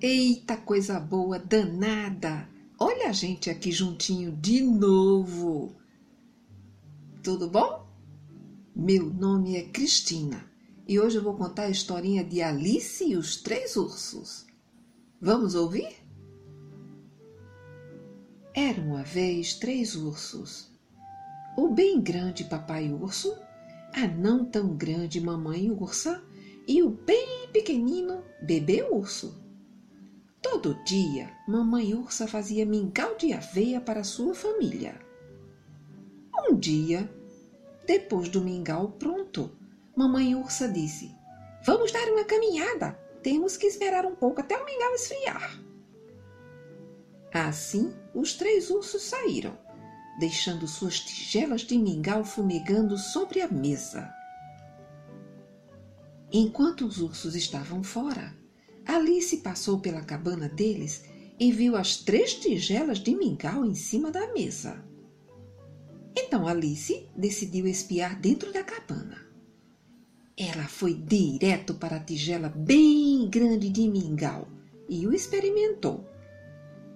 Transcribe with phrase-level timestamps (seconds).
[0.00, 2.48] Eita, coisa boa, danada!
[2.78, 5.74] Olha a gente aqui juntinho de novo.
[7.20, 7.84] Tudo bom?
[8.76, 10.48] Meu nome é Cristina
[10.86, 14.46] e hoje eu vou contar a historinha de Alice e os Três Ursos.
[15.20, 15.96] Vamos ouvir?
[18.54, 20.70] Era uma vez três ursos.
[21.56, 23.36] O bem grande papai urso,
[23.92, 26.22] a não tão grande mamãe ursa
[26.68, 29.47] e o bem pequenino bebê urso.
[30.50, 34.98] Todo dia, mamãe ursa fazia mingau de aveia para sua família.
[36.34, 37.08] Um dia,
[37.86, 39.52] depois do mingau pronto,
[39.94, 41.14] mamãe ursa disse:
[41.64, 42.98] Vamos dar uma caminhada.
[43.22, 45.60] Temos que esperar um pouco até o mingau esfriar.
[47.34, 49.56] Assim, os três ursos saíram,
[50.18, 54.10] deixando suas tigelas de mingau fumegando sobre a mesa.
[56.32, 58.34] Enquanto os ursos estavam fora,
[58.88, 61.04] Alice passou pela cabana deles
[61.38, 64.82] e viu as três tigelas de mingau em cima da mesa.
[66.16, 69.18] Então Alice decidiu espiar dentro da cabana.
[70.34, 74.48] Ela foi direto para a tigela bem grande de mingau
[74.88, 76.08] e o experimentou.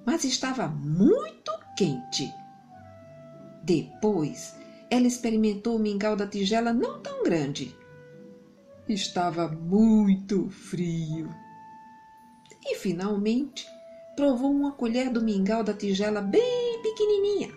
[0.06, 2.33] Mas estava muito quente.
[3.62, 4.56] Depois,
[4.89, 7.77] ela experimentou o mingau da tigela não tão grande.
[8.89, 11.28] Estava muito frio
[12.73, 13.67] e finalmente
[14.17, 17.53] provou uma colher do mingau da tigela bem pequenininha.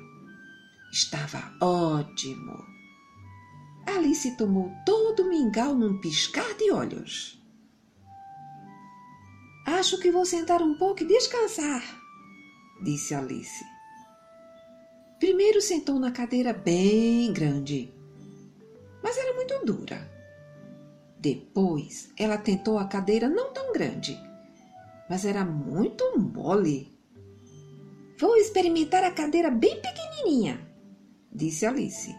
[0.91, 2.65] Estava ótimo.
[3.85, 7.41] Alice tomou todo o mingau num piscar de olhos.
[9.65, 11.81] Acho que vou sentar um pouco e descansar,
[12.83, 13.63] disse Alice.
[15.19, 17.91] Primeiro sentou na cadeira bem grande,
[19.01, 20.11] mas era muito dura.
[21.17, 24.15] Depois ela tentou a cadeira não tão grande
[25.09, 26.93] mas era muito mole.
[28.19, 30.59] Vou experimentar a cadeira bem pequenininha,
[31.33, 32.15] disse Alice.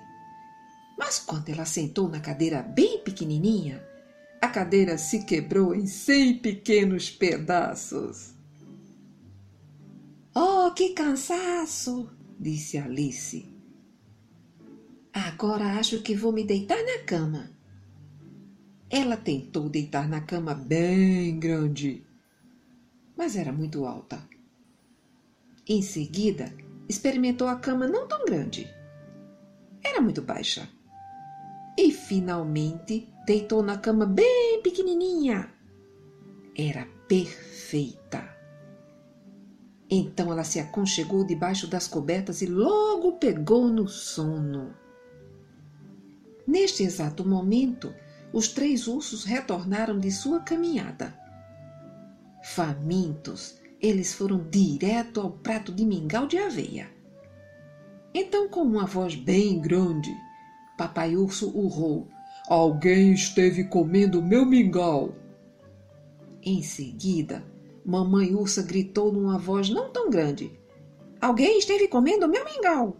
[0.98, 3.86] Mas quando ela sentou na cadeira bem pequenininha,
[4.40, 8.34] a cadeira se quebrou em cem pequenos pedaços.
[10.34, 12.10] Oh, que cansaço!
[12.38, 13.56] disse Alice.
[15.12, 17.50] Agora acho que vou me deitar na cama.
[18.88, 22.05] Ela tentou deitar na cama bem grande,
[23.16, 24.22] mas era muito alta.
[25.66, 26.52] Em seguida,
[26.88, 28.72] experimentou a cama não tão grande.
[29.82, 30.68] Era muito baixa.
[31.78, 35.50] E finalmente deitou na cama bem pequenininha.
[36.56, 38.36] Era perfeita.
[39.88, 44.74] Então ela se aconchegou debaixo das cobertas e logo pegou no sono.
[46.46, 47.92] Neste exato momento,
[48.32, 51.25] os três ursos retornaram de sua caminhada.
[52.56, 56.88] Famintos, eles foram direto ao prato de mingau de aveia.
[58.14, 60.08] Então, com uma voz bem grande,
[60.78, 62.08] Papai Urso urrou:
[62.48, 65.14] Alguém esteve comendo meu mingau.
[66.42, 67.44] Em seguida,
[67.84, 70.58] Mamãe Ursa gritou numa voz não tão grande:
[71.20, 72.96] Alguém esteve comendo meu mingau.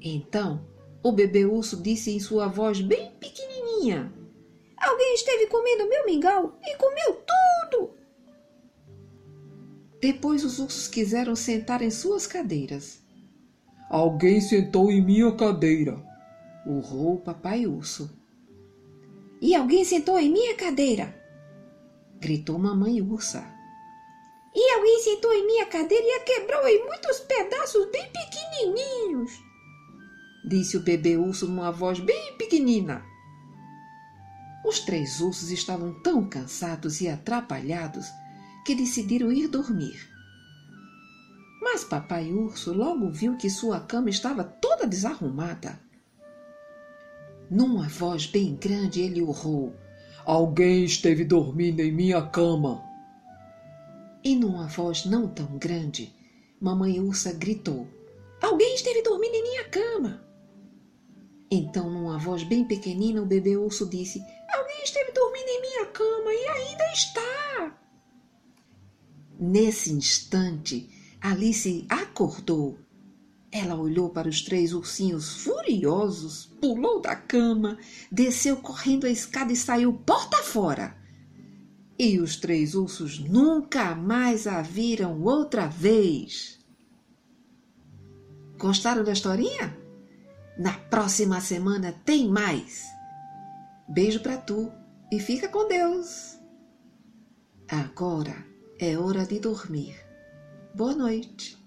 [0.00, 0.66] Então,
[1.02, 4.10] o bebê urso disse em sua voz bem pequenininha:
[4.78, 7.23] Alguém esteve comendo meu mingau e comeu.
[10.04, 13.00] Depois os ursos quiseram sentar em suas cadeiras.
[13.88, 15.96] Alguém sentou em minha cadeira,
[16.66, 18.14] urrou o papai urso.
[19.40, 21.18] E alguém sentou em minha cadeira,
[22.20, 23.50] gritou mamãe ursa.
[24.54, 29.32] E alguém sentou em minha cadeira e a quebrou em muitos pedaços bem pequenininhos,
[30.46, 33.02] disse o bebê urso numa voz bem pequenina.
[34.66, 38.04] Os três ursos estavam tão cansados e atrapalhados
[38.64, 40.14] que decidiram ir dormir.
[41.60, 45.78] Mas papai urso logo viu que sua cama estava toda desarrumada.
[47.50, 49.74] Numa voz bem grande, ele urrou:
[50.24, 52.82] Alguém esteve dormindo em minha cama.
[54.22, 56.14] E numa voz não tão grande,
[56.60, 57.86] mamãe ursa gritou:
[58.40, 60.24] Alguém esteve dormindo em minha cama.
[61.50, 64.22] Então, numa voz bem pequenina, o bebê urso disse:
[64.52, 67.83] Alguém esteve dormindo em minha cama e ainda está.
[69.38, 70.88] Nesse instante,
[71.20, 72.78] Alice acordou.
[73.50, 77.78] Ela olhou para os três ursinhos furiosos, pulou da cama,
[78.10, 80.96] desceu correndo a escada e saiu porta fora.
[81.98, 86.58] E os três ursos nunca mais a viram outra vez.
[88.58, 89.76] Gostaram da historinha?
[90.58, 92.84] Na próxima semana tem mais.
[93.88, 94.72] Beijo para tu
[95.12, 96.38] e fica com Deus.
[97.68, 99.94] Agora é hora de dormir.
[100.74, 101.63] Boa noite.